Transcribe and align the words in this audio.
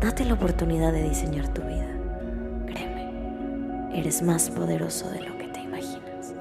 Date 0.00 0.24
la 0.24 0.34
oportunidad 0.34 0.92
de 0.92 1.08
diseñar 1.08 1.52
tu 1.52 1.60
vida. 1.62 1.88
Créeme, 2.66 3.98
eres 3.98 4.22
más 4.22 4.48
poderoso 4.48 5.10
de 5.10 5.22
lo 5.22 5.36
que 5.36 5.48
te 5.48 5.60
imaginas. 5.60 6.34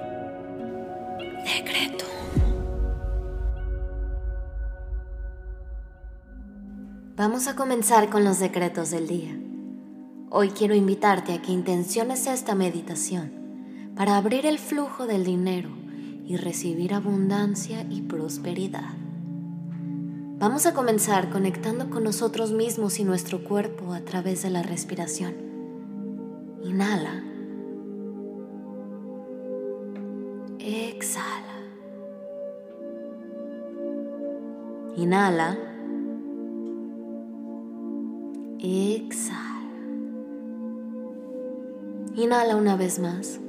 Decreto. 1.44 2.06
Vamos 7.16 7.48
a 7.48 7.56
comenzar 7.56 8.10
con 8.10 8.24
los 8.24 8.38
decretos 8.38 8.92
del 8.92 9.08
día. 9.08 9.36
Hoy 10.30 10.50
quiero 10.50 10.76
invitarte 10.76 11.34
a 11.34 11.42
que 11.42 11.52
intenciones 11.52 12.28
esta 12.28 12.54
meditación 12.54 13.32
para 13.96 14.18
abrir 14.18 14.46
el 14.46 14.60
flujo 14.60 15.08
del 15.08 15.24
dinero 15.24 15.70
y 16.28 16.38
recibir 16.38 16.94
abundancia 16.94 17.88
y 17.90 18.04
prosperidad. 18.04 19.07
Vamos 20.40 20.68
a 20.68 20.74
comenzar 20.76 21.32
conectando 21.32 21.90
con 21.90 22.04
nosotros 22.04 22.52
mismos 22.52 23.00
y 23.00 23.04
nuestro 23.04 23.44
cuerpo 23.44 23.94
a 23.94 24.02
través 24.02 24.44
de 24.44 24.52
la 24.52 24.62
respiración. 24.62 25.34
Inhala. 26.62 27.24
Exhala. 30.60 31.58
Inhala. 34.96 35.58
Exhala. 38.60 39.72
Inhala 42.16 42.56
una 42.58 42.76
vez 42.76 43.00
más. 43.00 43.40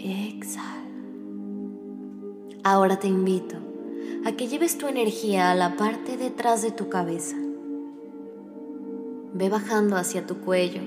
Exhala. 0.00 0.74
Ahora 2.64 2.98
te 2.98 3.06
invito 3.06 3.75
a 4.26 4.32
que 4.32 4.48
lleves 4.48 4.76
tu 4.76 4.88
energía 4.88 5.52
a 5.52 5.54
la 5.54 5.76
parte 5.76 6.16
detrás 6.16 6.60
de 6.60 6.72
tu 6.72 6.88
cabeza. 6.88 7.36
Ve 9.32 9.48
bajando 9.48 9.94
hacia 9.96 10.26
tu 10.26 10.38
cuello, 10.38 10.80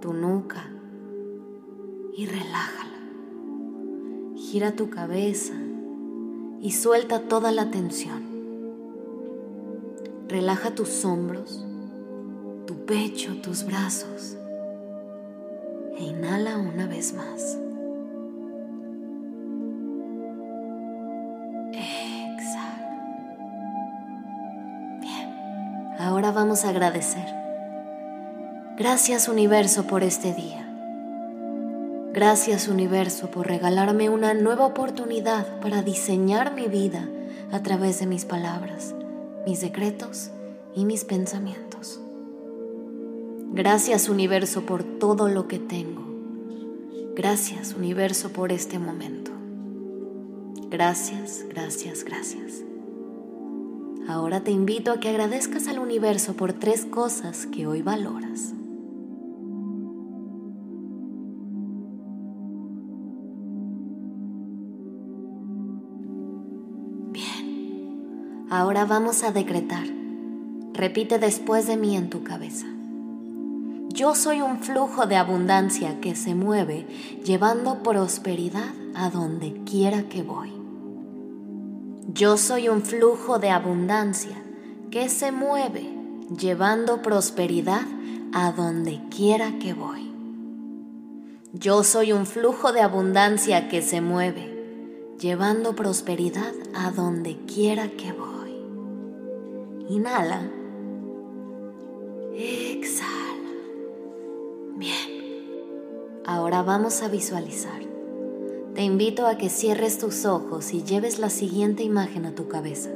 tu 0.00 0.12
nuca 0.12 0.68
y 2.16 2.26
relájala. 2.26 2.98
Gira 4.34 4.72
tu 4.72 4.90
cabeza 4.90 5.54
y 6.60 6.72
suelta 6.72 7.28
toda 7.28 7.52
la 7.52 7.70
tensión. 7.70 8.24
Relaja 10.26 10.74
tus 10.74 11.04
hombros, 11.04 11.64
tu 12.66 12.74
pecho, 12.86 13.40
tus 13.40 13.64
brazos 13.64 14.36
e 15.96 16.02
inhala 16.02 16.58
una 16.58 16.88
vez 16.88 17.14
más. 17.14 17.56
Ahora 26.22 26.34
vamos 26.34 26.64
a 26.64 26.68
agradecer. 26.68 27.26
Gracias 28.78 29.26
universo 29.26 29.88
por 29.88 30.04
este 30.04 30.32
día. 30.32 30.64
Gracias 32.12 32.68
universo 32.68 33.28
por 33.28 33.48
regalarme 33.48 34.08
una 34.08 34.32
nueva 34.32 34.66
oportunidad 34.66 35.58
para 35.58 35.82
diseñar 35.82 36.54
mi 36.54 36.68
vida 36.68 37.08
a 37.50 37.60
través 37.64 37.98
de 37.98 38.06
mis 38.06 38.24
palabras, 38.24 38.94
mis 39.44 39.62
decretos 39.62 40.30
y 40.76 40.84
mis 40.84 41.04
pensamientos. 41.04 41.98
Gracias 43.50 44.08
universo 44.08 44.64
por 44.64 44.84
todo 44.84 45.26
lo 45.26 45.48
que 45.48 45.58
tengo. 45.58 46.04
Gracias 47.16 47.74
universo 47.74 48.28
por 48.32 48.52
este 48.52 48.78
momento. 48.78 49.32
Gracias, 50.70 51.46
gracias, 51.48 52.04
gracias. 52.04 52.62
Ahora 54.08 54.40
te 54.40 54.50
invito 54.50 54.90
a 54.90 55.00
que 55.00 55.08
agradezcas 55.08 55.68
al 55.68 55.78
universo 55.78 56.34
por 56.34 56.52
tres 56.52 56.84
cosas 56.84 57.46
que 57.46 57.66
hoy 57.66 57.82
valoras. 57.82 58.52
Bien, 67.12 68.46
ahora 68.50 68.84
vamos 68.84 69.22
a 69.22 69.30
decretar. 69.30 69.86
Repite 70.74 71.18
después 71.18 71.66
de 71.66 71.76
mí 71.76 71.96
en 71.96 72.10
tu 72.10 72.24
cabeza. 72.24 72.66
Yo 73.88 74.14
soy 74.14 74.40
un 74.40 74.58
flujo 74.58 75.06
de 75.06 75.16
abundancia 75.16 76.00
que 76.00 76.16
se 76.16 76.34
mueve 76.34 76.86
llevando 77.24 77.82
prosperidad 77.82 78.72
a 78.94 79.10
donde 79.10 79.62
quiera 79.64 80.08
que 80.08 80.22
voy. 80.22 80.61
Yo 82.14 82.36
soy 82.36 82.68
un 82.68 82.82
flujo 82.82 83.38
de 83.38 83.48
abundancia 83.48 84.36
que 84.90 85.08
se 85.08 85.32
mueve 85.32 85.88
llevando 86.38 87.00
prosperidad 87.00 87.86
a 88.34 88.52
donde 88.52 89.00
quiera 89.08 89.58
que 89.58 89.72
voy. 89.72 90.12
Yo 91.54 91.82
soy 91.82 92.12
un 92.12 92.26
flujo 92.26 92.72
de 92.72 92.82
abundancia 92.82 93.68
que 93.68 93.80
se 93.80 94.02
mueve 94.02 95.14
llevando 95.18 95.74
prosperidad 95.74 96.52
a 96.74 96.90
donde 96.90 97.38
quiera 97.46 97.88
que 97.88 98.12
voy. 98.12 98.56
Inhala. 99.88 100.50
Exhala. 102.34 103.52
Bien. 104.76 106.20
Ahora 106.26 106.62
vamos 106.62 107.00
a 107.00 107.08
visualizar 107.08 107.91
te 108.74 108.82
invito 108.82 109.26
a 109.26 109.36
que 109.36 109.50
cierres 109.50 109.98
tus 109.98 110.24
ojos 110.24 110.72
y 110.72 110.82
lleves 110.82 111.18
la 111.18 111.28
siguiente 111.28 111.82
imagen 111.82 112.24
a 112.24 112.34
tu 112.34 112.48
cabeza. 112.48 112.88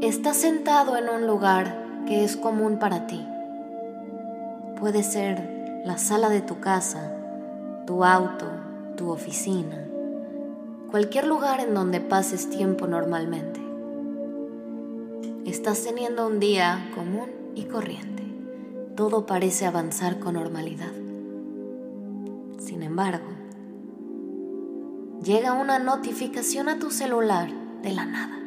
Estás 0.00 0.38
sentado 0.38 0.96
en 0.96 1.10
un 1.10 1.26
lugar 1.26 2.04
que 2.06 2.24
es 2.24 2.38
común 2.38 2.78
para 2.78 3.06
ti. 3.06 3.22
Puede 4.78 5.02
ser 5.02 5.82
la 5.84 5.98
sala 5.98 6.30
de 6.30 6.40
tu 6.40 6.60
casa, 6.60 7.14
tu 7.86 8.02
auto, 8.02 8.46
tu 8.96 9.10
oficina, 9.10 9.86
cualquier 10.90 11.26
lugar 11.26 11.60
en 11.60 11.74
donde 11.74 12.00
pases 12.00 12.48
tiempo 12.48 12.86
normalmente. 12.86 13.60
Estás 15.44 15.84
teniendo 15.84 16.26
un 16.26 16.40
día 16.40 16.90
común 16.94 17.28
y 17.54 17.64
corriente. 17.64 18.22
Todo 18.96 19.26
parece 19.26 19.66
avanzar 19.66 20.18
con 20.18 20.34
normalidad. 20.34 20.92
Sin 22.58 22.82
embargo, 22.82 23.39
llega 25.22 25.52
una 25.52 25.78
notificación 25.78 26.68
a 26.68 26.78
tu 26.78 26.90
celular 26.90 27.50
de 27.82 27.92
la 27.92 28.06
nada. 28.06 28.38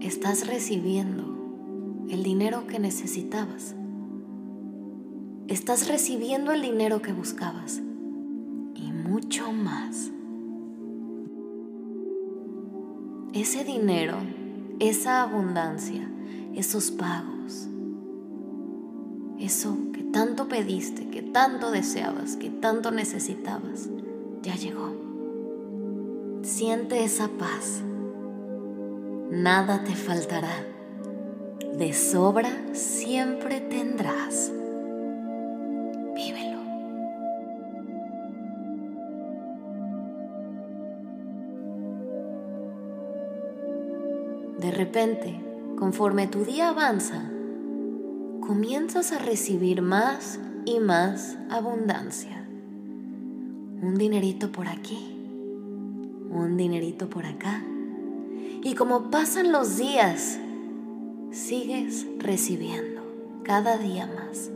Estás 0.00 0.46
recibiendo 0.46 2.06
el 2.08 2.22
dinero 2.22 2.66
que 2.66 2.78
necesitabas. 2.78 3.74
Estás 5.48 5.88
recibiendo 5.88 6.52
el 6.52 6.62
dinero 6.62 7.02
que 7.02 7.12
buscabas 7.12 7.82
y 8.74 8.92
mucho 8.92 9.52
más. 9.52 10.10
Ese 13.32 13.64
dinero, 13.64 14.18
esa 14.78 15.22
abundancia, 15.22 16.08
esos 16.54 16.92
pagos, 16.92 17.68
eso 19.40 19.76
que 19.92 20.04
tanto 20.04 20.46
pediste, 20.46 21.08
que 21.08 21.22
tanto 21.22 21.72
deseabas, 21.72 22.36
que 22.36 22.48
tanto 22.48 22.92
necesitabas 22.92 23.90
ya 24.44 24.54
llegó. 24.56 24.92
Siente 26.42 27.02
esa 27.02 27.28
paz. 27.28 27.82
Nada 29.30 29.82
te 29.84 29.94
faltará. 29.94 30.54
De 31.78 31.92
sobra 31.94 32.50
siempre 32.72 33.60
tendrás. 33.60 34.52
Vívelo. 36.14 36.60
De 44.58 44.70
repente, 44.70 45.40
conforme 45.78 46.26
tu 46.26 46.44
día 46.44 46.68
avanza, 46.68 47.30
comienzas 48.46 49.12
a 49.12 49.18
recibir 49.18 49.80
más 49.80 50.38
y 50.66 50.80
más 50.80 51.38
abundancia 51.50 52.43
un 53.84 53.96
dinerito 53.96 54.50
por 54.50 54.66
aquí, 54.66 55.14
un 56.30 56.56
dinerito 56.56 57.10
por 57.10 57.26
acá. 57.26 57.62
Y 58.62 58.74
como 58.74 59.10
pasan 59.10 59.52
los 59.52 59.76
días, 59.76 60.38
sigues 61.30 62.06
recibiendo 62.18 63.02
cada 63.42 63.76
día 63.76 64.06
más. 64.06 64.50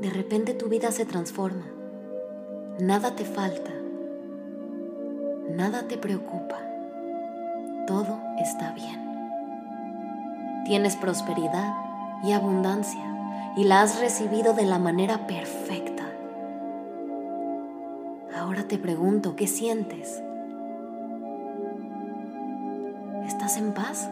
De 0.00 0.10
repente 0.10 0.52
tu 0.52 0.68
vida 0.68 0.90
se 0.90 1.04
transforma. 1.04 1.66
Nada 2.80 3.14
te 3.14 3.24
falta. 3.24 3.70
Nada 5.48 5.86
te 5.86 5.96
preocupa. 5.96 6.58
Todo 7.86 8.18
está 8.40 8.72
bien. 8.72 9.00
Tienes 10.64 10.96
prosperidad 10.96 11.72
y 12.24 12.32
abundancia 12.32 13.52
y 13.56 13.64
la 13.64 13.82
has 13.82 14.00
recibido 14.00 14.54
de 14.54 14.66
la 14.66 14.80
manera 14.80 15.28
perfecta. 15.28 16.11
Ahora 18.34 18.64
te 18.64 18.78
pregunto, 18.78 19.36
¿qué 19.36 19.46
sientes? 19.46 20.22
¿Estás 23.26 23.58
en 23.58 23.74
paz? 23.74 24.08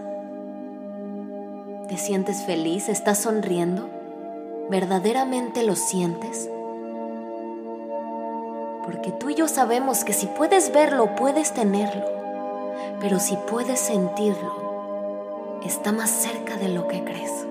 ¿Te 1.89 1.97
sientes 1.97 2.45
feliz? 2.45 2.91
¿Estás 2.91 3.19
sonriendo? 3.19 3.89
¿Verdaderamente 4.69 5.63
lo 5.63 5.75
sientes? 5.75 6.51
Porque 8.85 9.11
tú 9.11 9.31
y 9.31 9.37
yo 9.37 9.49
sabemos 9.49 10.05
que 10.05 10.13
si 10.13 10.27
puedes 10.27 10.71
verlo, 10.73 11.17
puedes 11.17 11.55
tenerlo. 11.55 12.05
Pero 13.01 13.21
si 13.21 13.37
puedes 13.51 13.81
sentirlo, 13.81 15.61
está 15.65 15.93
más 15.93 16.11
cerca 16.11 16.57
de 16.57 16.69
lo 16.69 16.89
que 16.89 17.03
crees. 17.05 17.47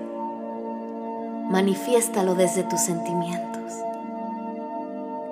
Manifiéstalo 1.50 2.36
desde 2.36 2.62
tus 2.62 2.80
sentimientos. 2.80 3.72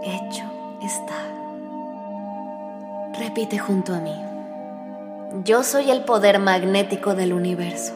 Hecho 0.02 0.47
está. 0.88 1.18
Repite 3.18 3.58
junto 3.58 3.94
a 3.94 3.98
mí. 3.98 4.14
Yo 5.44 5.62
soy 5.62 5.90
el 5.90 6.02
poder 6.04 6.38
magnético 6.38 7.14
del 7.14 7.34
universo 7.34 7.92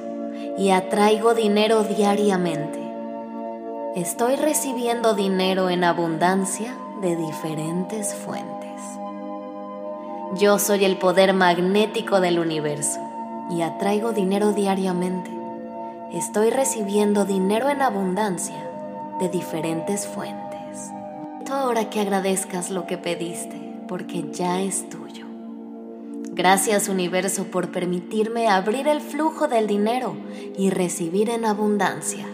y 0.59 0.71
atraigo 0.71 1.35
dinero 1.35 1.85
diariamente. 1.85 2.79
Estoy 3.97 4.37
recibiendo 4.37 5.15
dinero 5.15 5.71
en 5.71 5.85
abundancia 5.85 6.75
de 7.01 7.17
diferentes 7.17 8.15
fuentes. 8.15 8.81
Yo 10.39 10.59
soy 10.59 10.85
el 10.85 10.99
poder 10.99 11.33
magnético 11.33 12.21
del 12.21 12.39
universo 12.39 13.01
y 13.51 13.63
atraigo 13.63 14.13
dinero 14.13 14.53
diariamente. 14.53 15.31
Estoy 16.13 16.51
recibiendo 16.51 17.25
dinero 17.25 17.71
en 17.71 17.81
abundancia 17.81 18.63
de 19.19 19.31
diferentes 19.31 20.07
fuentes. 20.07 20.52
Ahora 21.53 21.91
que 21.91 22.01
agradezcas 22.01 22.71
lo 22.71 22.87
que 22.87 22.97
pediste, 22.97 23.61
porque 23.87 24.25
ya 24.33 24.63
es 24.63 24.89
tuyo. 24.89 25.27
Gracias 26.31 26.89
universo 26.89 27.45
por 27.45 27.71
permitirme 27.71 28.49
abrir 28.49 28.89
el 28.89 29.03
flujo 29.03 29.49
del 29.49 29.67
dinero 29.67 30.17
y 30.57 30.71
recibir 30.71 31.29
en 31.29 31.45
abundancia. 31.45 32.27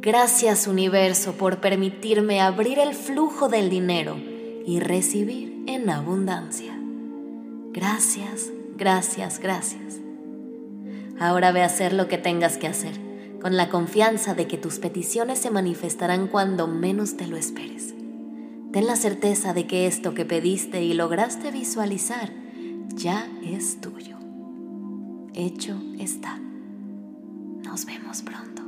Gracias 0.00 0.66
universo 0.66 1.34
por 1.34 1.60
permitirme 1.60 2.40
abrir 2.40 2.80
el 2.80 2.94
flujo 2.94 3.48
del 3.48 3.70
dinero 3.70 4.16
y 4.66 4.80
recibir 4.80 5.62
en 5.68 5.88
abundancia. 5.88 6.76
Gracias, 7.70 8.50
gracias, 8.76 9.38
gracias. 9.38 10.00
Ahora 11.20 11.52
ve 11.52 11.62
a 11.62 11.66
hacer 11.66 11.92
lo 11.92 12.08
que 12.08 12.18
tengas 12.18 12.58
que 12.58 12.66
hacer, 12.66 12.94
con 13.40 13.56
la 13.56 13.68
confianza 13.68 14.34
de 14.34 14.48
que 14.48 14.58
tus 14.58 14.80
peticiones 14.80 15.38
se 15.38 15.52
manifestarán 15.52 16.26
cuando 16.26 16.66
menos 16.66 17.16
te 17.16 17.28
lo 17.28 17.36
esperes. 17.36 17.94
Ten 18.72 18.86
la 18.86 18.96
certeza 18.96 19.54
de 19.54 19.66
que 19.66 19.86
esto 19.86 20.12
que 20.12 20.26
pediste 20.26 20.82
y 20.82 20.92
lograste 20.92 21.50
visualizar 21.50 22.30
ya 22.94 23.26
es 23.42 23.80
tuyo. 23.80 24.18
Hecho 25.34 25.80
está. 25.98 26.38
Nos 27.64 27.86
vemos 27.86 28.22
pronto. 28.22 28.67